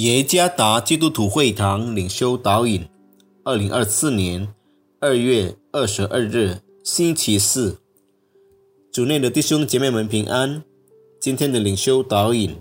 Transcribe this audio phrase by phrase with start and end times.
[0.00, 2.88] 耶加达基督徒会堂领袖导引，
[3.44, 4.48] 二零二四年
[4.98, 7.76] 二月二十二日星期四，
[8.90, 10.64] 主内的弟兄姐妹们平安。
[11.20, 12.56] 今天的领袖导引，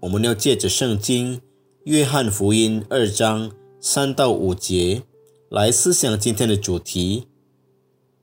[0.00, 1.40] 我们要借着圣经
[1.84, 5.04] 约翰福音二章三到五节
[5.48, 7.26] 来思想今天的主题：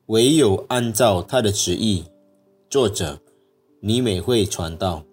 [0.06, 2.04] 唯有按照他的旨意。
[2.70, 3.20] 作者
[3.80, 5.04] 尼美会传道。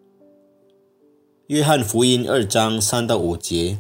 [1.49, 3.79] 约翰福音二章三到五节，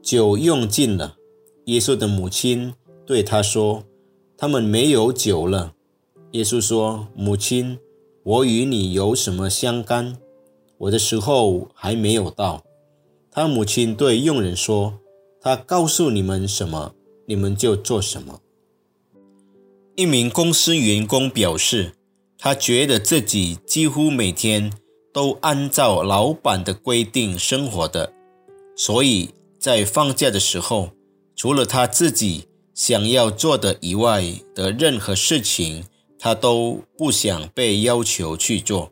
[0.00, 1.18] 酒用尽了。
[1.66, 2.72] 耶稣的母亲
[3.04, 3.84] 对他说
[4.38, 5.74] ：“他们没有酒了。”
[6.32, 7.78] 耶稣说：“母亲，
[8.22, 10.16] 我与你有什么相干？
[10.78, 12.64] 我的时候还没有到。”
[13.30, 15.00] 他母亲对佣人说
[15.38, 16.94] ：“他告诉你们什么，
[17.26, 18.40] 你们就做什么。”
[19.96, 21.92] 一名公司员工表示，
[22.38, 24.72] 他觉得自己几乎每天。
[25.14, 28.12] 都按照老板的规定生活的，
[28.76, 30.90] 所以在放假的时候，
[31.36, 34.24] 除了他自己想要做的以外
[34.56, 35.84] 的任何事情，
[36.18, 38.90] 他都不想被要求去做。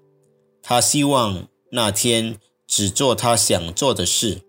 [0.62, 2.36] 他希望那天
[2.68, 4.42] 只做他想做的事。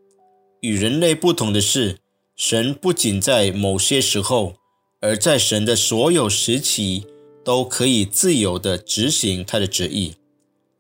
[0.62, 1.98] 与人类不同的是，
[2.36, 4.54] 神不仅在某些时候，
[5.02, 7.08] 而在神的所有时期，
[7.44, 10.14] 都可以自由地执行他的旨意。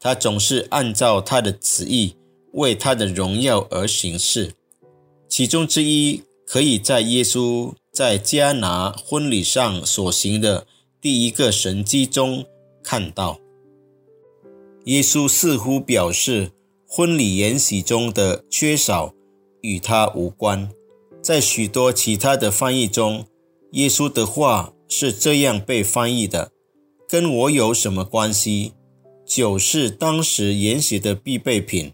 [0.04, 2.18] 他总是按照他的旨意
[2.52, 4.52] 为他的荣耀而行事。
[5.30, 10.68] 其中之一，可以在耶稣在迦拿婚礼上所行的
[11.00, 12.44] 第一个神迹中
[12.84, 13.40] 看到。
[14.84, 16.52] 耶稣似乎表示，
[16.86, 19.14] 婚礼筵席中的缺少
[19.62, 20.70] 与他无关。
[21.22, 23.26] 在许多其他的翻译中，
[23.72, 26.52] 耶稣的话是这样被翻译的
[27.08, 28.74] ：“跟我有什么关系？”
[29.36, 31.92] 酒是当时筵席的必备品，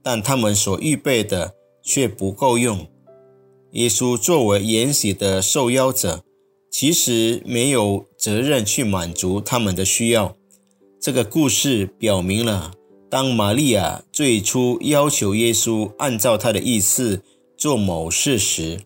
[0.00, 1.52] 但他们所预备的
[1.82, 2.86] 却不够用。
[3.72, 6.22] 耶稣作为筵席的受邀者，
[6.70, 10.36] 其实没有责任去满足他们的需要。
[11.00, 12.70] 这个故事表明了，
[13.10, 17.24] 当玛利亚最初要求耶稣按照他的意思
[17.56, 18.82] 做某事时，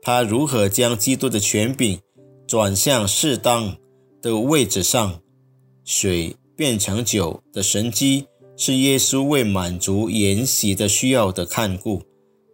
[0.00, 2.00] 他如何将基督的权柄
[2.48, 3.76] 转向适当
[4.22, 5.20] 的位置上。
[5.84, 6.34] 水。
[6.56, 8.26] 变成酒的神机
[8.56, 12.02] 是耶稣为满足筵席的需要的看顾，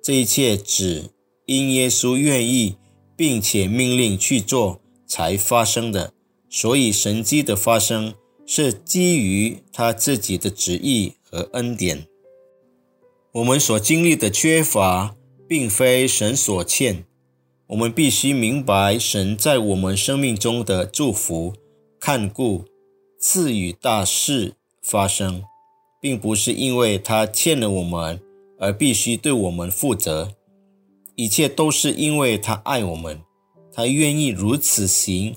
[0.03, 1.11] 这一切只
[1.47, 2.77] 因耶稣愿意
[3.17, 6.13] 并且命令去做才发生的。
[6.49, 12.07] 所以神机的发生是基于他自己的旨意和恩典。
[13.33, 15.15] 我们所经历的缺乏，
[15.47, 17.05] 并非神所欠。
[17.69, 21.55] 我们必须明白神在我们生命中的祝福、
[22.01, 22.65] 看顾。
[23.23, 25.45] 赐予大事发生，
[26.01, 28.19] 并不是因为他欠了我们
[28.59, 30.33] 而必须对我们负责，
[31.17, 33.21] 一切都是因为他爱我们，
[33.71, 35.37] 他愿意如此行，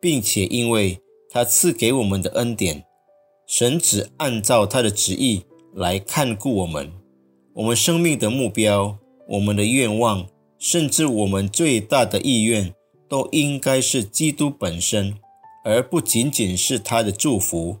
[0.00, 2.84] 并且因为他赐给我们的恩典，
[3.48, 5.42] 神只按照他的旨意
[5.74, 6.92] 来看顾我们。
[7.54, 8.96] 我们生命的目标、
[9.26, 10.28] 我们的愿望，
[10.60, 12.72] 甚至我们最大的意愿，
[13.08, 15.16] 都应该是基督本身。
[15.64, 17.78] 而不仅仅是他的祝福。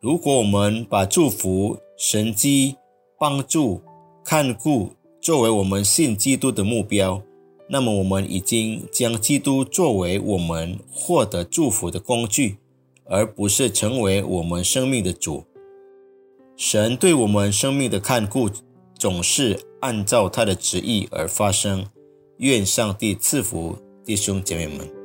[0.00, 2.76] 如果我们把祝福、神机、
[3.18, 3.80] 帮助、
[4.24, 7.22] 看顾作为我们信基督的目标，
[7.68, 12.58] 那么我们已经将基督作为我们获得祝福的工具，
[13.04, 15.44] 而不是成为我们生命的主。
[16.56, 18.50] 神对我们生命的看顾
[18.98, 21.86] 总是按照他的旨意而发生。
[22.38, 25.03] 愿上帝赐福弟兄姐妹们。